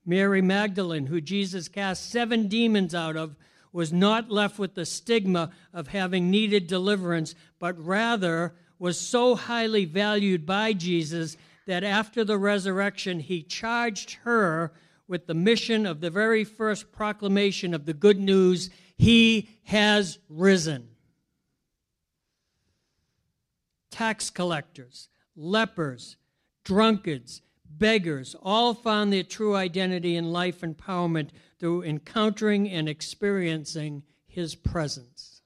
Mary 0.05 0.39
Magdalene, 0.39 1.07
who 1.07 1.19
Jesus 1.19 1.67
cast 1.67 2.11
seven 2.11 2.47
demons 2.47 2.93
out 2.93 3.17
of, 3.17 3.35
was 3.73 3.91
not 3.91 4.29
left 4.29 4.59
with 4.59 4.75
the 4.75 4.85
stigma 4.85 5.49
of 5.73 5.87
having 5.87 6.29
needed 6.29 6.67
deliverance, 6.67 7.33
but 7.57 7.83
rather 7.83 8.53
was 8.77 8.99
so 8.99 9.33
highly 9.33 9.85
valued 9.85 10.45
by 10.45 10.73
Jesus 10.73 11.35
that 11.65 11.83
after 11.83 12.23
the 12.23 12.37
resurrection, 12.37 13.19
he 13.19 13.41
charged 13.41 14.11
her 14.25 14.71
with 15.07 15.25
the 15.25 15.33
mission 15.33 15.87
of 15.87 16.01
the 16.01 16.11
very 16.11 16.43
first 16.43 16.91
proclamation 16.91 17.73
of 17.73 17.87
the 17.87 17.95
good 17.95 18.19
news 18.19 18.69
He 18.95 19.49
has 19.63 20.19
risen 20.29 20.89
tax 23.91 24.29
collectors, 24.29 25.09
lepers, 25.35 26.17
drunkards, 26.63 27.41
beggars 27.65 28.35
all 28.41 28.73
found 28.73 29.11
their 29.11 29.23
true 29.23 29.55
identity 29.55 30.15
and 30.15 30.33
life 30.33 30.61
empowerment 30.61 31.29
through 31.59 31.83
encountering 31.83 32.69
and 32.69 32.89
experiencing 32.89 34.03
His 34.27 34.55
presence. 34.55 35.41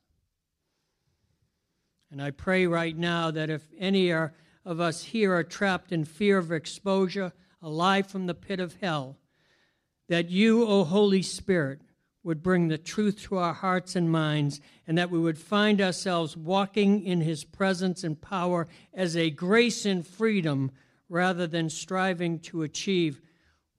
And 2.12 2.22
I 2.22 2.32
pray 2.32 2.68
right 2.68 2.96
now 2.96 3.32
that 3.32 3.50
if 3.50 3.64
any 3.78 4.12
are, 4.12 4.34
of 4.66 4.80
us 4.80 5.04
here 5.04 5.34
are 5.34 5.44
trapped 5.44 5.92
in 5.92 6.06
fear 6.06 6.38
of 6.38 6.52
exposure, 6.52 7.34
alive 7.62 8.08
from 8.08 8.28
the 8.28 8.34
pit 8.34 8.60
of 8.60 8.78
hell, 8.82 9.18
that 10.10 10.30
you, 10.30 10.66
O 10.66 10.84
Holy 10.84 11.22
Spirit, 11.22 11.82
would 12.24 12.42
bring 12.42 12.68
the 12.68 12.78
truth 12.78 13.22
to 13.22 13.38
our 13.38 13.54
hearts 13.54 13.96
and 13.96 14.10
minds, 14.10 14.62
and 14.88 14.98
that 14.98 15.10
we 15.10 15.20
would 15.20 15.38
find 15.38 15.82
ourselves 15.82 16.38
walking 16.38 17.04
in 17.06 17.22
His 17.22 17.44
presence 17.44 18.04
and 18.04 18.20
power 18.20 18.68
as 18.94 19.16
a 19.18 19.30
grace 19.30 19.86
and 19.86 20.06
freedom 20.06 20.72
rather 21.10 21.46
than 21.46 21.70
striving 21.70 22.40
to 22.40 22.64
achieve 22.64 23.22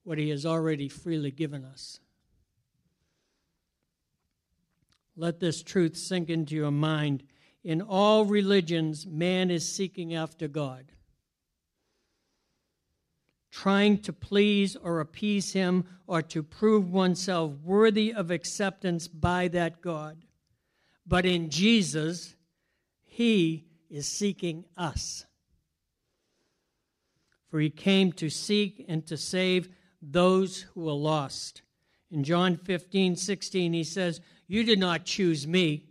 what 0.02 0.18
He 0.18 0.28
has 0.28 0.44
already 0.44 0.88
freely 0.88 1.30
given 1.30 1.64
us. 1.64 2.00
Let 5.16 5.40
this 5.40 5.62
truth 5.62 5.96
sink 5.96 6.28
into 6.28 6.54
your 6.54 6.70
mind. 6.70 7.22
In 7.62 7.80
all 7.80 8.24
religions, 8.24 9.06
man 9.06 9.50
is 9.50 9.66
seeking 9.66 10.14
after 10.14 10.48
God 10.48 10.93
trying 13.54 13.96
to 13.96 14.12
please 14.12 14.74
or 14.74 14.98
appease 14.98 15.52
him 15.52 15.84
or 16.08 16.20
to 16.20 16.42
prove 16.42 16.90
oneself 16.90 17.52
worthy 17.62 18.12
of 18.12 18.32
acceptance 18.32 19.06
by 19.06 19.46
that 19.46 19.80
God. 19.80 20.16
But 21.06 21.24
in 21.24 21.50
Jesus, 21.50 22.34
he 23.04 23.64
is 23.88 24.08
seeking 24.08 24.64
us. 24.76 25.24
For 27.48 27.60
he 27.60 27.70
came 27.70 28.10
to 28.14 28.28
seek 28.28 28.84
and 28.88 29.06
to 29.06 29.16
save 29.16 29.68
those 30.02 30.62
who 30.62 30.86
were 30.86 30.92
lost. 30.92 31.62
In 32.10 32.24
John 32.24 32.56
15, 32.56 33.14
16, 33.14 33.72
he 33.72 33.84
says, 33.84 34.20
You 34.48 34.64
did 34.64 34.80
not 34.80 35.04
choose 35.04 35.46
me. 35.46 35.84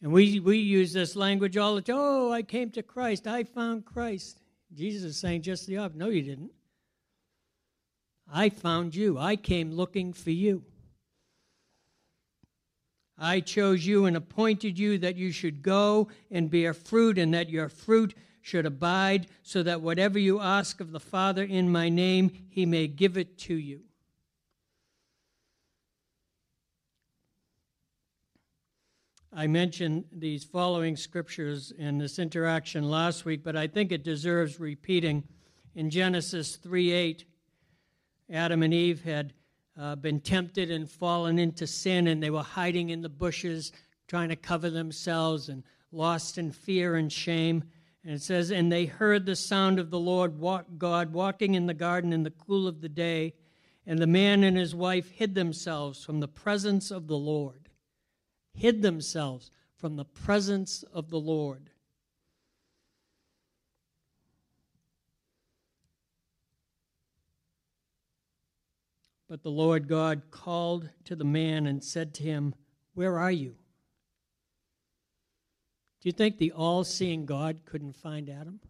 And 0.00 0.12
we, 0.12 0.38
we 0.38 0.58
use 0.58 0.92
this 0.92 1.16
language 1.16 1.56
all 1.56 1.74
the 1.74 1.82
time. 1.82 1.96
Oh, 1.98 2.30
I 2.30 2.42
came 2.42 2.70
to 2.70 2.82
Christ. 2.84 3.26
I 3.26 3.42
found 3.42 3.84
Christ. 3.84 4.40
Jesus 4.76 5.02
is 5.04 5.16
saying 5.16 5.42
just 5.42 5.66
the 5.66 5.78
opposite. 5.78 5.98
No, 5.98 6.08
you 6.08 6.22
didn't. 6.22 6.52
I 8.30 8.50
found 8.50 8.94
you. 8.94 9.18
I 9.18 9.36
came 9.36 9.72
looking 9.72 10.12
for 10.12 10.30
you. 10.30 10.64
I 13.18 13.40
chose 13.40 13.86
you 13.86 14.04
and 14.04 14.16
appointed 14.16 14.78
you 14.78 14.98
that 14.98 15.16
you 15.16 15.32
should 15.32 15.62
go 15.62 16.08
and 16.30 16.50
bear 16.50 16.74
fruit, 16.74 17.16
and 17.16 17.32
that 17.32 17.48
your 17.48 17.70
fruit 17.70 18.14
should 18.42 18.66
abide, 18.66 19.28
so 19.42 19.62
that 19.62 19.80
whatever 19.80 20.18
you 20.18 20.40
ask 20.40 20.80
of 20.80 20.92
the 20.92 21.00
Father 21.00 21.42
in 21.42 21.72
my 21.72 21.88
name, 21.88 22.30
he 22.50 22.66
may 22.66 22.86
give 22.86 23.16
it 23.16 23.38
to 23.38 23.54
you. 23.54 23.80
I 29.38 29.48
mentioned 29.48 30.06
these 30.12 30.44
following 30.44 30.96
scriptures 30.96 31.70
in 31.76 31.98
this 31.98 32.18
interaction 32.18 32.88
last 32.88 33.26
week, 33.26 33.44
but 33.44 33.54
I 33.54 33.66
think 33.66 33.92
it 33.92 34.02
deserves 34.02 34.58
repeating. 34.58 35.24
In 35.74 35.90
Genesis 35.90 36.56
3 36.56 36.90
8, 36.90 37.24
Adam 38.30 38.62
and 38.62 38.72
Eve 38.72 39.04
had 39.04 39.34
uh, 39.78 39.94
been 39.96 40.20
tempted 40.20 40.70
and 40.70 40.90
fallen 40.90 41.38
into 41.38 41.66
sin, 41.66 42.06
and 42.06 42.22
they 42.22 42.30
were 42.30 42.42
hiding 42.42 42.88
in 42.88 43.02
the 43.02 43.10
bushes, 43.10 43.72
trying 44.08 44.30
to 44.30 44.36
cover 44.36 44.70
themselves, 44.70 45.50
and 45.50 45.64
lost 45.92 46.38
in 46.38 46.50
fear 46.50 46.96
and 46.96 47.12
shame. 47.12 47.62
And 48.04 48.14
it 48.14 48.22
says, 48.22 48.50
And 48.50 48.72
they 48.72 48.86
heard 48.86 49.26
the 49.26 49.36
sound 49.36 49.78
of 49.78 49.90
the 49.90 50.00
Lord 50.00 50.38
walk, 50.38 50.64
God 50.78 51.12
walking 51.12 51.54
in 51.54 51.66
the 51.66 51.74
garden 51.74 52.14
in 52.14 52.22
the 52.22 52.30
cool 52.30 52.66
of 52.66 52.80
the 52.80 52.88
day, 52.88 53.34
and 53.86 53.98
the 53.98 54.06
man 54.06 54.42
and 54.42 54.56
his 54.56 54.74
wife 54.74 55.10
hid 55.10 55.34
themselves 55.34 56.02
from 56.02 56.20
the 56.20 56.26
presence 56.26 56.90
of 56.90 57.06
the 57.06 57.18
Lord 57.18 57.65
hid 58.56 58.82
themselves 58.82 59.50
from 59.76 59.96
the 59.96 60.04
presence 60.04 60.82
of 60.92 61.10
the 61.10 61.20
Lord. 61.20 61.70
But 69.28 69.42
the 69.42 69.50
Lord 69.50 69.88
God 69.88 70.22
called 70.30 70.88
to 71.04 71.16
the 71.16 71.24
man 71.24 71.66
and 71.66 71.82
said 71.82 72.14
to 72.14 72.22
him, 72.22 72.54
Where 72.94 73.18
are 73.18 73.30
you? 73.30 73.56
Do 76.00 76.08
you 76.08 76.12
think 76.12 76.38
the 76.38 76.52
all 76.52 76.84
seeing 76.84 77.26
God 77.26 77.60
couldn't 77.64 77.96
find 77.96 78.30
Adam? 78.30 78.60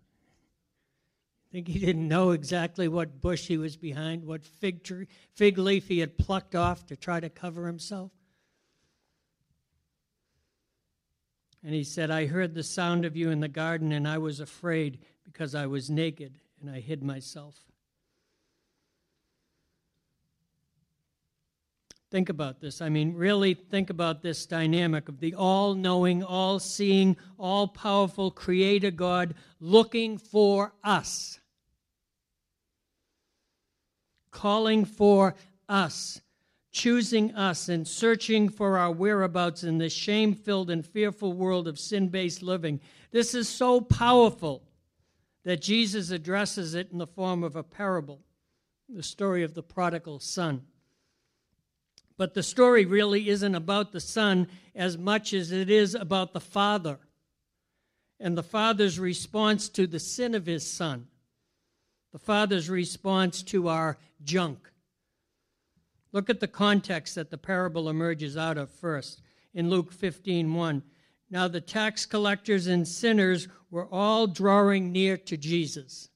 Think 1.53 1.69
he 1.69 1.79
didn't 1.79 2.09
know 2.09 2.31
exactly 2.31 2.89
what 2.89 3.21
bush 3.21 3.47
he 3.47 3.57
was 3.57 3.77
behind, 3.77 4.25
what 4.25 4.45
fig, 4.45 4.83
tree, 4.83 5.07
fig 5.35 5.59
leaf 5.59 5.89
he 5.89 6.01
had 6.01 6.19
plucked 6.19 6.55
off 6.55 6.87
to 6.87 6.97
try 6.97 7.21
to 7.21 7.29
cover 7.29 7.67
himself? 7.67 8.11
And 11.67 11.75
he 11.75 11.83
said, 11.83 12.13
I 12.13 12.27
heard 12.27 12.55
the 12.55 12.63
sound 12.63 13.05
of 13.05 13.17
you 13.17 13.31
in 13.31 13.41
the 13.41 13.49
garden, 13.49 13.91
and 13.91 14.07
I 14.07 14.19
was 14.19 14.39
afraid 14.39 15.01
because 15.25 15.53
I 15.53 15.67
was 15.67 15.91
naked, 15.91 16.39
and 16.61 16.71
I 16.71 16.79
hid 16.79 17.03
myself. 17.03 17.57
Think 22.09 22.29
about 22.29 22.61
this. 22.61 22.81
I 22.81 22.89
mean, 22.89 23.15
really 23.15 23.55
think 23.55 23.91
about 23.91 24.23
this 24.23 24.47
dynamic 24.47 25.09
of 25.09 25.19
the 25.19 25.35
all 25.35 25.75
knowing, 25.75 26.23
all 26.23 26.61
seeing, 26.61 27.17
all 27.37 27.67
powerful 27.67 28.31
Creator 28.31 28.93
God 28.93 29.35
looking 29.59 30.19
for 30.19 30.73
us, 30.85 31.41
calling 34.31 34.85
for 34.85 35.35
us 35.69 36.21
choosing 36.77 37.35
us 37.35 37.71
and 37.71 37.89
searching 37.89 38.51
for 38.51 38.77
our 38.77 38.93
whereabouts 38.93 39.65
in 39.65 39.79
this 39.79 39.95
shame 39.95 40.35
filled 40.35 40.69
and 40.69 40.85
fearful 40.85 41.33
world 41.33 41.67
of 41.67 41.79
sin 41.79 42.09
based 42.09 42.43
living. 42.43 42.79
This 43.13 43.35
is 43.35 43.49
so 43.49 43.81
powerful 43.81 44.63
that 45.45 45.63
Jesus 45.63 46.11
addresses 46.11 46.75
it 46.75 46.93
in 46.93 46.99
the 46.99 47.07
form 47.07 47.43
of 47.43 47.57
a 47.57 47.63
parable 47.63 48.21
the 48.91 49.03
story 49.03 49.43
of 49.43 49.55
the 49.55 49.63
prodigal 49.63 50.21
son. 50.21 50.63
But 52.19 52.35
the 52.35 52.43
story 52.43 52.85
really 52.85 53.31
isn't 53.31 53.55
about 53.55 53.93
the 53.93 54.01
son 54.01 54.47
as 54.75 54.99
much 54.99 55.33
as 55.33 55.53
it 55.53 55.71
is 55.71 55.95
about 55.95 56.35
the 56.35 56.41
father 56.41 56.99
and 58.21 58.37
the 58.37 58.43
father's 58.43 59.01
response 59.01 59.71
to 59.71 59.87
the 59.87 59.99
sin 59.99 60.35
of 60.35 60.45
his 60.45 60.71
son, 60.71 61.07
the 62.13 62.19
father's 62.19 62.69
response 62.69 63.43
to 63.45 63.69
our 63.69 63.97
junk. 64.23 64.71
Look 66.17 66.31
at 66.31 66.41
the 66.41 66.49
context 66.49 67.15
that 67.17 67.31
the 67.31 67.37
parable 67.37 67.91
emerges 67.91 68.39
out 68.39 68.57
of 68.57 68.71
first 68.71 69.21
in 69.53 69.69
Luke 69.69 69.93
15 69.93 70.55
1. 70.55 70.83
Now 71.29 71.47
the 71.47 71.61
tax 71.61 72.07
collectors 72.07 72.69
and 72.69 72.89
sinners 72.89 73.49
were 73.71 73.87
all 73.93 74.27
drawing 74.27 74.93
near 74.93 75.19
to 75.19 75.37
Jesus. 75.37 76.09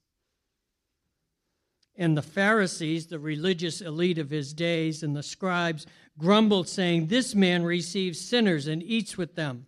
And 1.97 2.17
the 2.17 2.23
Pharisees, 2.23 3.09
the 3.09 3.19
religious 3.19 3.83
elite 3.83 4.17
of 4.17 4.31
his 4.31 4.55
days, 4.55 5.03
and 5.03 5.15
the 5.15 5.23
scribes 5.23 5.87
grumbled, 6.17 6.67
saying, 6.67 7.09
This 7.09 7.35
man 7.35 7.63
receives 7.63 8.19
sinners 8.19 8.67
and 8.69 8.83
eats 8.83 9.19
with 9.19 9.35
them. 9.35 9.67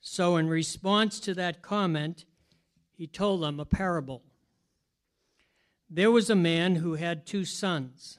So, 0.00 0.36
in 0.36 0.48
response 0.48 1.20
to 1.20 1.34
that 1.34 1.62
comment, 1.62 2.24
he 2.90 3.06
told 3.06 3.44
them 3.44 3.60
a 3.60 3.64
parable. 3.64 4.24
There 5.88 6.10
was 6.10 6.28
a 6.28 6.34
man 6.34 6.74
who 6.74 6.94
had 6.94 7.24
two 7.24 7.44
sons, 7.44 8.18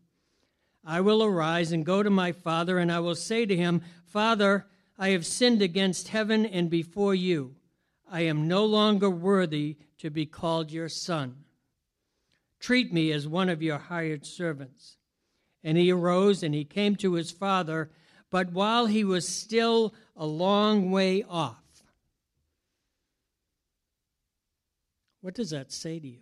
I 0.83 1.01
will 1.01 1.23
arise 1.23 1.71
and 1.71 1.85
go 1.85 2.01
to 2.01 2.09
my 2.09 2.31
father, 2.31 2.79
and 2.79 2.91
I 2.91 2.99
will 2.99 3.15
say 3.15 3.45
to 3.45 3.55
him, 3.55 3.81
Father, 4.05 4.65
I 4.97 5.09
have 5.09 5.25
sinned 5.25 5.61
against 5.61 6.09
heaven 6.09 6.45
and 6.45 6.69
before 6.69 7.15
you. 7.15 7.55
I 8.09 8.21
am 8.21 8.47
no 8.47 8.65
longer 8.65 9.09
worthy 9.09 9.77
to 9.99 10.09
be 10.09 10.25
called 10.25 10.71
your 10.71 10.89
son. 10.89 11.43
Treat 12.59 12.91
me 12.91 13.11
as 13.11 13.27
one 13.27 13.49
of 13.49 13.61
your 13.61 13.77
hired 13.77 14.25
servants. 14.25 14.97
And 15.63 15.77
he 15.77 15.91
arose 15.91 16.43
and 16.43 16.53
he 16.53 16.65
came 16.65 16.95
to 16.97 17.13
his 17.13 17.31
father, 17.31 17.91
but 18.29 18.51
while 18.51 18.87
he 18.87 19.03
was 19.03 19.27
still 19.27 19.93
a 20.15 20.25
long 20.25 20.91
way 20.91 21.23
off. 21.23 21.57
What 25.21 25.35
does 25.35 25.51
that 25.51 25.71
say 25.71 25.99
to 25.99 26.07
you? 26.07 26.21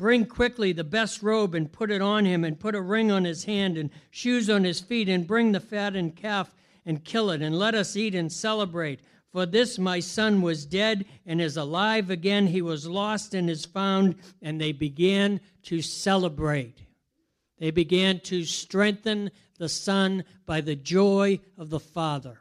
Bring 0.00 0.24
quickly 0.24 0.72
the 0.72 0.82
best 0.82 1.22
robe 1.22 1.54
and 1.54 1.70
put 1.70 1.90
it 1.90 2.00
on 2.00 2.24
him, 2.24 2.42
and 2.42 2.58
put 2.58 2.74
a 2.74 2.80
ring 2.80 3.10
on 3.10 3.24
his 3.24 3.44
hand 3.44 3.76
and 3.76 3.90
shoes 4.10 4.48
on 4.48 4.64
his 4.64 4.80
feet, 4.80 5.10
and 5.10 5.26
bring 5.26 5.52
the 5.52 5.60
fattened 5.60 6.16
calf 6.16 6.54
and 6.86 7.04
kill 7.04 7.28
it, 7.28 7.42
and 7.42 7.58
let 7.58 7.74
us 7.74 7.94
eat 7.96 8.14
and 8.14 8.32
celebrate. 8.32 9.00
For 9.30 9.44
this 9.44 9.78
my 9.78 10.00
son 10.00 10.40
was 10.40 10.64
dead 10.64 11.04
and 11.26 11.38
is 11.38 11.58
alive 11.58 12.08
again. 12.08 12.46
He 12.46 12.62
was 12.62 12.86
lost 12.86 13.34
and 13.34 13.50
is 13.50 13.66
found. 13.66 14.14
And 14.40 14.58
they 14.58 14.72
began 14.72 15.38
to 15.64 15.82
celebrate. 15.82 16.78
They 17.58 17.70
began 17.70 18.20
to 18.20 18.44
strengthen 18.44 19.30
the 19.58 19.68
son 19.68 20.24
by 20.46 20.62
the 20.62 20.76
joy 20.76 21.40
of 21.58 21.68
the 21.68 21.78
father. 21.78 22.40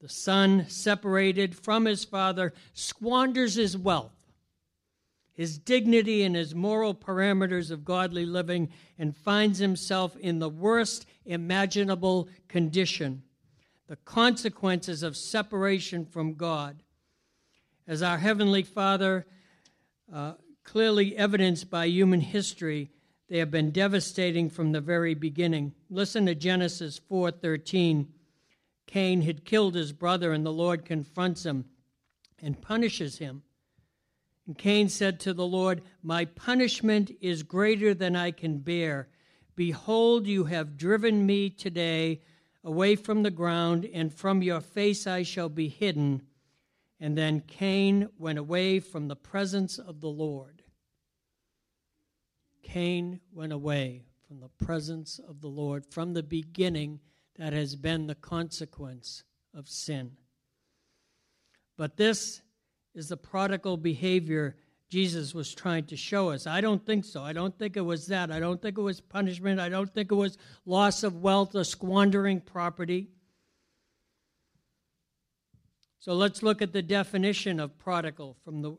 The 0.00 0.08
son, 0.08 0.66
separated 0.68 1.54
from 1.54 1.84
his 1.84 2.04
father, 2.04 2.52
squanders 2.74 3.54
his 3.54 3.78
wealth 3.78 4.15
his 5.36 5.58
dignity 5.58 6.22
and 6.22 6.34
his 6.34 6.54
moral 6.54 6.94
parameters 6.94 7.70
of 7.70 7.84
godly 7.84 8.26
living 8.26 8.70
and 8.98 9.16
finds 9.16 9.58
himself 9.58 10.16
in 10.16 10.38
the 10.38 10.48
worst 10.48 11.06
imaginable 11.24 12.28
condition 12.48 13.22
the 13.88 13.96
consequences 13.96 15.02
of 15.02 15.16
separation 15.16 16.04
from 16.04 16.34
God. 16.34 16.82
As 17.86 18.02
our 18.02 18.18
Heavenly 18.18 18.62
Father, 18.62 19.26
uh, 20.12 20.34
clearly 20.64 21.16
evidenced 21.16 21.70
by 21.70 21.86
human 21.86 22.20
history, 22.20 22.90
they 23.28 23.38
have 23.38 23.50
been 23.50 23.70
devastating 23.70 24.50
from 24.50 24.72
the 24.72 24.80
very 24.80 25.14
beginning. 25.14 25.72
Listen 25.88 26.26
to 26.26 26.34
Genesis 26.34 26.98
4:13. 26.98 28.12
Cain 28.86 29.22
had 29.22 29.44
killed 29.44 29.74
his 29.74 29.92
brother 29.92 30.32
and 30.32 30.44
the 30.44 30.52
Lord 30.52 30.84
confronts 30.84 31.44
him 31.44 31.66
and 32.40 32.60
punishes 32.60 33.18
him. 33.18 33.42
And 34.46 34.56
Cain 34.56 34.88
said 34.88 35.18
to 35.20 35.34
the 35.34 35.46
Lord, 35.46 35.82
My 36.02 36.24
punishment 36.24 37.10
is 37.20 37.42
greater 37.42 37.94
than 37.94 38.14
I 38.14 38.30
can 38.30 38.58
bear. 38.58 39.08
Behold, 39.56 40.26
you 40.26 40.44
have 40.44 40.76
driven 40.76 41.26
me 41.26 41.50
today 41.50 42.20
away 42.62 42.96
from 42.96 43.22
the 43.22 43.30
ground, 43.30 43.88
and 43.92 44.12
from 44.12 44.42
your 44.42 44.60
face 44.60 45.06
I 45.06 45.22
shall 45.22 45.48
be 45.48 45.68
hidden. 45.68 46.22
And 47.00 47.16
then 47.16 47.40
Cain 47.40 48.08
went 48.18 48.38
away 48.38 48.80
from 48.80 49.08
the 49.08 49.16
presence 49.16 49.78
of 49.78 50.00
the 50.00 50.08
Lord. 50.08 50.62
Cain 52.62 53.20
went 53.32 53.52
away 53.52 54.02
from 54.26 54.40
the 54.40 54.48
presence 54.64 55.18
of 55.18 55.40
the 55.40 55.48
Lord. 55.48 55.84
From 55.86 56.14
the 56.14 56.22
beginning, 56.22 57.00
that 57.36 57.52
has 57.52 57.76
been 57.76 58.06
the 58.06 58.14
consequence 58.14 59.24
of 59.54 59.68
sin. 59.68 60.12
But 61.76 61.96
this 61.96 62.42
is 62.96 63.08
the 63.08 63.16
prodigal 63.16 63.76
behavior 63.76 64.56
Jesus 64.88 65.34
was 65.34 65.54
trying 65.54 65.84
to 65.86 65.96
show 65.96 66.30
us. 66.30 66.46
I 66.46 66.60
don't 66.60 66.84
think 66.84 67.04
so. 67.04 67.22
I 67.22 67.32
don't 67.32 67.56
think 67.58 67.76
it 67.76 67.82
was 67.82 68.06
that. 68.06 68.30
I 68.30 68.38
don't 68.38 68.62
think 68.62 68.78
it 68.78 68.82
was 68.82 69.00
punishment. 69.00 69.60
I 69.60 69.68
don't 69.68 69.92
think 69.92 70.12
it 70.12 70.14
was 70.14 70.38
loss 70.64 71.02
of 71.02 71.16
wealth 71.16 71.54
or 71.54 71.64
squandering 71.64 72.40
property. 72.40 73.08
So 75.98 76.14
let's 76.14 76.42
look 76.42 76.62
at 76.62 76.72
the 76.72 76.82
definition 76.82 77.58
of 77.58 77.78
prodigal 77.78 78.36
from 78.44 78.62
the 78.62 78.76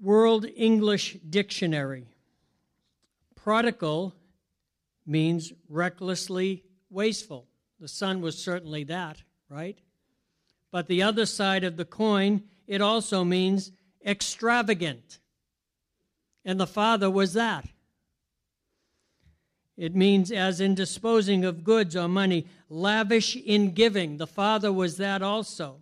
World 0.00 0.46
English 0.56 1.18
Dictionary. 1.28 2.06
Prodigal 3.34 4.14
means 5.04 5.52
recklessly 5.68 6.64
wasteful. 6.88 7.48
The 7.80 7.88
son 7.88 8.20
was 8.20 8.38
certainly 8.38 8.84
that, 8.84 9.22
right? 9.48 9.78
But 10.70 10.86
the 10.86 11.02
other 11.02 11.26
side 11.26 11.64
of 11.64 11.76
the 11.76 11.84
coin 11.84 12.44
it 12.66 12.80
also 12.80 13.24
means 13.24 13.72
extravagant. 14.04 15.18
And 16.44 16.58
the 16.58 16.66
Father 16.66 17.10
was 17.10 17.34
that. 17.34 17.66
It 19.76 19.94
means, 19.96 20.30
as 20.30 20.60
in 20.60 20.74
disposing 20.74 21.44
of 21.44 21.64
goods 21.64 21.96
or 21.96 22.08
money, 22.08 22.46
lavish 22.68 23.36
in 23.36 23.72
giving. 23.72 24.16
The 24.16 24.26
Father 24.26 24.72
was 24.72 24.96
that 24.98 25.22
also. 25.22 25.80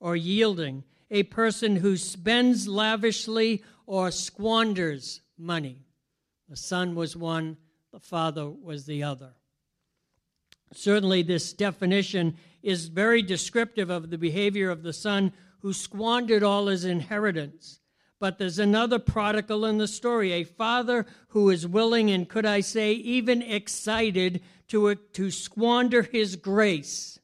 Or 0.00 0.16
yielding. 0.16 0.84
A 1.10 1.24
person 1.24 1.76
who 1.76 1.96
spends 1.96 2.68
lavishly 2.68 3.62
or 3.86 4.10
squanders 4.10 5.20
money. 5.36 5.84
The 6.48 6.56
Son 6.56 6.94
was 6.94 7.16
one, 7.16 7.56
the 7.92 8.00
Father 8.00 8.48
was 8.48 8.86
the 8.86 9.02
other. 9.02 9.32
Certainly, 10.72 11.24
this 11.24 11.52
definition 11.52 12.36
is 12.62 12.86
very 12.86 13.22
descriptive 13.22 13.90
of 13.90 14.10
the 14.10 14.18
behavior 14.18 14.70
of 14.70 14.82
the 14.82 14.92
Son 14.92 15.32
who 15.62 15.72
squandered 15.72 16.42
all 16.42 16.66
his 16.66 16.84
inheritance. 16.84 17.80
But 18.18 18.38
there's 18.38 18.58
another 18.58 18.98
prodigal 18.98 19.64
in 19.64 19.78
the 19.78 19.88
story, 19.88 20.32
a 20.32 20.44
father 20.44 21.06
who 21.28 21.50
is 21.50 21.66
willing 21.66 22.10
and, 22.10 22.28
could 22.28 22.46
I 22.46 22.60
say, 22.60 22.92
even 22.92 23.42
excited 23.42 24.42
to, 24.68 24.90
uh, 24.90 24.94
to 25.14 25.30
squander 25.30 26.02
his 26.02 26.36
grace, 26.36 27.18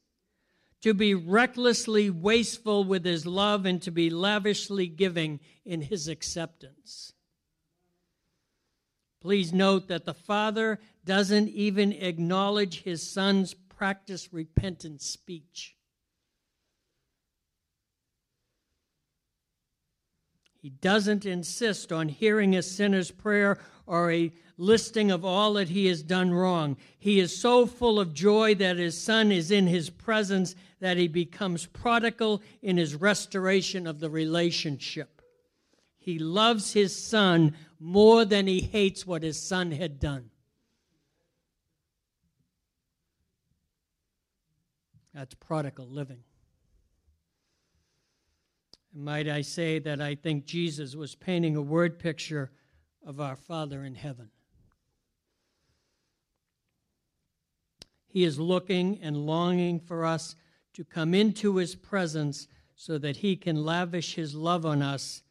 to 0.81 0.93
be 0.93 1.13
recklessly 1.13 2.09
wasteful 2.09 2.83
with 2.83 3.05
his 3.05 3.25
love, 3.25 3.65
and 3.65 3.81
to 3.81 3.91
be 3.91 4.09
lavishly 4.09 4.87
giving 4.87 5.39
in 5.63 5.81
his 5.81 6.07
acceptance. 6.07 7.13
Please 9.21 9.51
note 9.51 9.87
that 9.89 10.05
the 10.05 10.13
father 10.13 10.79
doesn't 11.03 11.49
even 11.49 11.91
acknowledge 11.91 12.83
his 12.83 13.09
son's 13.09 13.53
practice 13.53 14.33
repentant 14.33 15.01
speech. 15.01 15.75
He 20.61 20.69
doesn't 20.69 21.25
insist 21.25 21.91
on 21.91 22.09
hearing 22.09 22.55
a 22.55 22.61
sinner's 22.61 23.11
prayer 23.11 23.59
or 23.87 24.11
a 24.11 24.33
listing 24.57 25.09
of 25.09 25.23
all 25.23 25.53
that 25.53 25.69
he 25.69 25.85
has 25.85 26.03
done 26.03 26.33
wrong. 26.33 26.75
He 26.97 27.21
is 27.21 27.35
so 27.35 27.65
full 27.65 27.97
of 27.99 28.13
joy 28.13 28.55
that 28.55 28.77
his 28.77 28.99
son 28.99 29.31
is 29.31 29.51
in 29.51 29.67
his 29.67 29.89
presence 29.89 30.55
that 30.81 30.97
he 30.97 31.07
becomes 31.07 31.65
prodigal 31.65 32.41
in 32.61 32.75
his 32.75 32.93
restoration 32.93 33.87
of 33.87 34.01
the 34.01 34.09
relationship. 34.09 35.21
He 35.97 36.19
loves 36.19 36.73
his 36.73 36.95
son 36.95 37.55
more 37.79 38.25
than 38.25 38.45
he 38.45 38.59
hates 38.59 39.07
what 39.07 39.23
his 39.23 39.41
son 39.41 39.71
had 39.71 39.99
done. 39.99 40.29
That's 45.13 45.35
prodigal 45.35 45.87
living. 45.87 46.23
Might 48.93 49.27
I 49.27 49.41
say 49.41 49.79
that 49.79 50.01
I 50.01 50.15
think 50.15 50.45
Jesus 50.45 50.95
was 50.95 51.15
painting 51.15 51.55
a 51.55 51.61
word 51.61 51.99
picture 51.99 52.51
of 53.05 53.21
our 53.21 53.35
Father 53.35 53.83
in 53.83 53.95
heaven. 53.95 54.29
He 58.07 58.23
is 58.23 58.39
looking 58.39 58.99
and 59.01 59.25
longing 59.25 59.79
for 59.79 60.05
us 60.05 60.35
to 60.73 60.83
come 60.83 61.13
into 61.13 61.57
his 61.57 61.75
presence 61.75 62.47
so 62.75 62.97
that 62.97 63.17
he 63.17 63.35
can 63.35 63.63
lavish 63.63 64.15
his 64.15 64.33
love 64.33 64.65
on 64.65 64.81
us. 64.81 65.21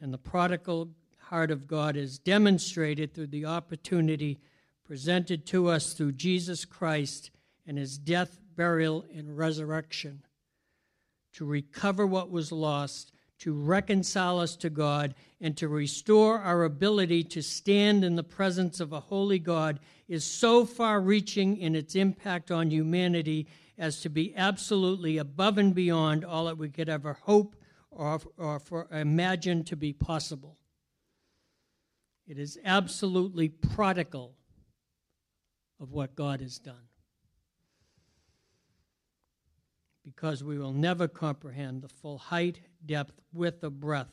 And 0.00 0.12
the 0.12 0.18
prodigal 0.18 0.90
heart 1.18 1.50
of 1.50 1.66
God 1.66 1.96
is 1.96 2.18
demonstrated 2.18 3.12
through 3.12 3.28
the 3.28 3.46
opportunity 3.46 4.38
presented 4.84 5.46
to 5.46 5.68
us 5.68 5.94
through 5.94 6.12
Jesus 6.12 6.64
Christ 6.64 7.30
and 7.66 7.78
his 7.78 7.98
death, 7.98 8.38
burial, 8.54 9.04
and 9.14 9.36
resurrection 9.36 10.22
to 11.34 11.44
recover 11.44 12.06
what 12.06 12.30
was 12.30 12.52
lost, 12.52 13.12
to 13.40 13.52
reconcile 13.52 14.38
us 14.38 14.54
to 14.56 14.70
God, 14.70 15.14
and 15.40 15.56
to 15.56 15.68
restore 15.68 16.38
our 16.38 16.64
ability 16.64 17.24
to 17.24 17.42
stand 17.42 18.04
in 18.04 18.14
the 18.14 18.22
presence 18.22 18.80
of 18.80 18.92
a 18.92 19.00
holy 19.00 19.38
God 19.38 19.80
is 20.08 20.24
so 20.24 20.64
far 20.64 21.00
reaching 21.00 21.56
in 21.56 21.74
its 21.74 21.96
impact 21.96 22.50
on 22.50 22.70
humanity 22.70 23.46
as 23.78 24.00
to 24.00 24.08
be 24.08 24.34
absolutely 24.36 25.18
above 25.18 25.58
and 25.58 25.74
beyond 25.74 26.24
all 26.24 26.44
that 26.44 26.58
we 26.58 26.68
could 26.68 26.88
ever 26.88 27.14
hope 27.14 27.56
or, 27.90 28.20
or 28.36 28.58
for, 28.58 28.86
imagine 28.92 29.64
to 29.64 29.76
be 29.76 29.92
possible. 29.92 30.58
It 32.26 32.38
is 32.38 32.58
absolutely 32.64 33.48
prodigal 33.48 34.34
of 35.80 35.90
what 35.90 36.14
God 36.14 36.40
has 36.40 36.58
done. 36.58 36.91
Because 40.04 40.42
we 40.42 40.58
will 40.58 40.72
never 40.72 41.06
comprehend 41.06 41.82
the 41.82 41.88
full 41.88 42.18
height, 42.18 42.60
depth, 42.84 43.20
width, 43.32 43.62
or 43.62 43.70
breadth 43.70 44.12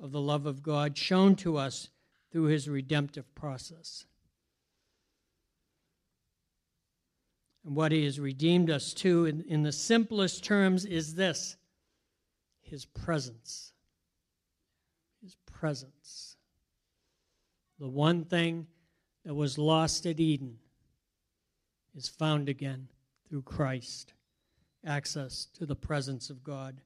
of 0.00 0.12
the 0.12 0.20
love 0.20 0.46
of 0.46 0.62
God 0.62 0.96
shown 0.96 1.36
to 1.36 1.56
us 1.56 1.88
through 2.30 2.44
his 2.44 2.68
redemptive 2.68 3.34
process. 3.34 4.04
And 7.64 7.74
what 7.74 7.92
he 7.92 8.04
has 8.04 8.20
redeemed 8.20 8.70
us 8.70 8.92
to, 8.94 9.26
in, 9.26 9.42
in 9.48 9.62
the 9.62 9.72
simplest 9.72 10.44
terms, 10.44 10.84
is 10.84 11.14
this 11.14 11.56
his 12.60 12.84
presence. 12.84 13.72
His 15.22 15.36
presence. 15.46 16.36
The 17.78 17.88
one 17.88 18.24
thing 18.24 18.66
that 19.24 19.34
was 19.34 19.58
lost 19.58 20.06
at 20.06 20.20
Eden 20.20 20.58
is 21.96 22.08
found 22.08 22.48
again 22.48 22.88
through 23.28 23.42
Christ 23.42 24.12
access 24.86 25.46
to 25.58 25.66
the 25.66 25.76
presence 25.76 26.30
of 26.30 26.44
God. 26.44 26.80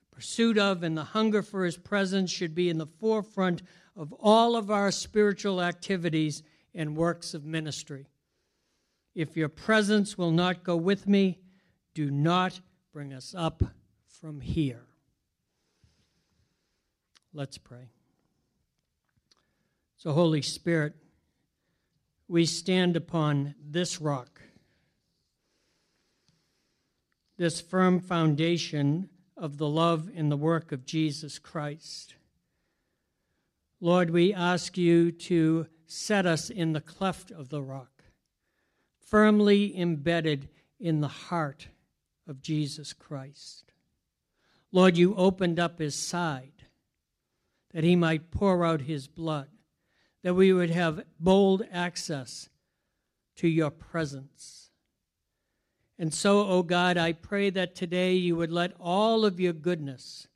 The 0.00 0.16
pursuit 0.16 0.58
of 0.58 0.82
and 0.82 0.96
the 0.96 1.04
hunger 1.04 1.42
for 1.42 1.64
His 1.64 1.76
presence 1.76 2.30
should 2.30 2.54
be 2.54 2.68
in 2.68 2.78
the 2.78 2.86
forefront 2.86 3.62
of 3.96 4.12
all 4.14 4.56
of 4.56 4.70
our 4.70 4.90
spiritual 4.90 5.62
activities 5.62 6.42
and 6.74 6.96
works 6.96 7.32
of 7.32 7.44
ministry. 7.44 8.06
If 9.14 9.36
your 9.36 9.48
presence 9.48 10.18
will 10.18 10.32
not 10.32 10.62
go 10.62 10.76
with 10.76 11.08
me, 11.08 11.38
do 11.94 12.10
not 12.10 12.60
bring 12.92 13.14
us 13.14 13.34
up 13.36 13.62
from 14.20 14.40
here. 14.40 14.82
Let's 17.32 17.56
pray. 17.56 17.88
So, 19.96 20.12
Holy 20.12 20.42
Spirit, 20.42 20.94
we 22.28 22.44
stand 22.44 22.96
upon 22.96 23.54
this 23.64 24.00
rock 24.00 24.42
this 27.36 27.60
firm 27.60 28.00
foundation 28.00 29.08
of 29.36 29.58
the 29.58 29.68
love 29.68 30.10
and 30.14 30.30
the 30.30 30.36
work 30.36 30.72
of 30.72 30.86
Jesus 30.86 31.38
Christ. 31.38 32.14
Lord, 33.80 34.10
we 34.10 34.32
ask 34.32 34.78
you 34.78 35.12
to 35.12 35.66
set 35.86 36.24
us 36.26 36.48
in 36.48 36.72
the 36.72 36.80
cleft 36.80 37.30
of 37.30 37.50
the 37.50 37.62
rock, 37.62 38.04
firmly 38.98 39.78
embedded 39.78 40.48
in 40.80 41.00
the 41.00 41.08
heart 41.08 41.68
of 42.26 42.40
Jesus 42.40 42.92
Christ. 42.92 43.72
Lord, 44.72 44.96
you 44.96 45.14
opened 45.14 45.60
up 45.60 45.78
his 45.78 45.94
side 45.94 46.64
that 47.72 47.84
he 47.84 47.94
might 47.94 48.30
pour 48.30 48.64
out 48.64 48.82
his 48.82 49.06
blood, 49.06 49.48
that 50.22 50.34
we 50.34 50.52
would 50.52 50.70
have 50.70 51.04
bold 51.20 51.62
access 51.70 52.48
to 53.36 53.46
your 53.46 53.70
presence. 53.70 54.65
And 55.98 56.12
so, 56.12 56.40
O 56.40 56.48
oh 56.48 56.62
God, 56.62 56.98
I 56.98 57.12
pray 57.12 57.50
that 57.50 57.74
today 57.74 58.14
you 58.14 58.36
would 58.36 58.52
let 58.52 58.72
all 58.78 59.24
of 59.24 59.40
your 59.40 59.54
goodness 59.54 60.28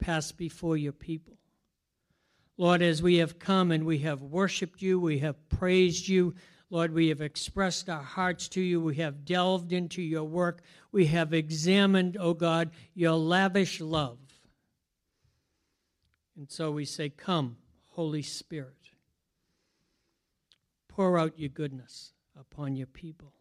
pass 0.00 0.30
before 0.30 0.76
your 0.76 0.92
people. 0.92 1.36
Lord, 2.56 2.82
as 2.82 3.02
we 3.02 3.16
have 3.16 3.38
come 3.38 3.72
and 3.72 3.84
we 3.84 3.98
have 3.98 4.22
worshiped 4.22 4.82
you, 4.82 5.00
we 5.00 5.18
have 5.20 5.48
praised 5.48 6.06
you, 6.06 6.34
Lord, 6.68 6.92
we 6.92 7.08
have 7.08 7.20
expressed 7.20 7.88
our 7.88 8.02
hearts 8.02 8.48
to 8.50 8.60
you, 8.60 8.80
we 8.80 8.96
have 8.96 9.24
delved 9.24 9.72
into 9.72 10.00
your 10.00 10.22
work, 10.24 10.62
we 10.92 11.06
have 11.06 11.34
examined, 11.34 12.16
O 12.16 12.26
oh 12.26 12.34
God, 12.34 12.70
your 12.94 13.14
lavish 13.14 13.80
love. 13.80 14.18
And 16.36 16.48
so 16.48 16.70
we 16.70 16.84
say, 16.84 17.08
Come, 17.08 17.56
Holy 17.88 18.22
Spirit, 18.22 18.90
pour 20.86 21.18
out 21.18 21.38
your 21.38 21.48
goodness 21.48 22.12
upon 22.38 22.76
your 22.76 22.86
people. 22.86 23.32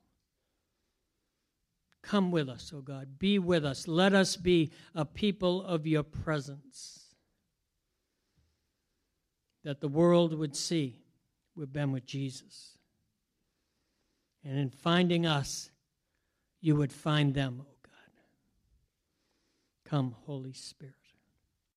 Come 2.01 2.31
with 2.31 2.49
us, 2.49 2.71
O 2.73 2.77
oh 2.77 2.81
God. 2.81 3.19
Be 3.19 3.39
with 3.39 3.65
us. 3.65 3.87
Let 3.87 4.13
us 4.13 4.35
be 4.35 4.71
a 4.95 5.05
people 5.05 5.63
of 5.63 5.85
your 5.85 6.03
presence. 6.03 7.15
That 9.63 9.81
the 9.81 9.89
world 9.89 10.33
would 10.33 10.55
see 10.55 11.01
we've 11.55 11.71
been 11.71 11.91
with 11.91 12.05
Jesus. 12.05 12.77
And 14.43 14.57
in 14.57 14.69
finding 14.69 15.25
us, 15.25 15.69
you 16.61 16.75
would 16.75 16.93
find 16.93 17.33
them, 17.33 17.57
O 17.59 17.65
oh 17.67 17.75
God. 17.83 17.91
Come, 19.85 20.15
Holy 20.25 20.53
Spirit. 20.53 20.98